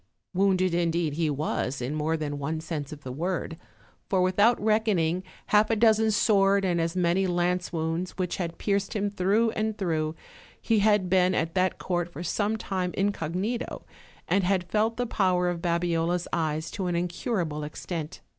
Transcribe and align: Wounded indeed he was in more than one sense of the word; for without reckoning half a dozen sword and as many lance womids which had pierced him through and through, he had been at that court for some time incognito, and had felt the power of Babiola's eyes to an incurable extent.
Wounded 0.33 0.73
indeed 0.73 1.13
he 1.13 1.29
was 1.29 1.79
in 1.79 1.93
more 1.93 2.17
than 2.17 2.39
one 2.39 2.59
sense 2.59 2.91
of 2.91 3.03
the 3.03 3.11
word; 3.11 3.55
for 4.09 4.19
without 4.19 4.59
reckoning 4.59 5.21
half 5.49 5.69
a 5.69 5.75
dozen 5.75 6.09
sword 6.09 6.65
and 6.65 6.81
as 6.81 6.95
many 6.95 7.27
lance 7.27 7.69
womids 7.69 8.09
which 8.17 8.37
had 8.37 8.57
pierced 8.57 8.95
him 8.95 9.11
through 9.11 9.51
and 9.51 9.77
through, 9.77 10.15
he 10.59 10.79
had 10.79 11.07
been 11.07 11.35
at 11.35 11.53
that 11.53 11.77
court 11.77 12.11
for 12.11 12.23
some 12.23 12.57
time 12.57 12.95
incognito, 12.97 13.85
and 14.27 14.43
had 14.43 14.71
felt 14.71 14.97
the 14.97 15.05
power 15.05 15.47
of 15.49 15.61
Babiola's 15.61 16.27
eyes 16.33 16.71
to 16.71 16.87
an 16.87 16.95
incurable 16.95 17.63
extent. 17.63 18.21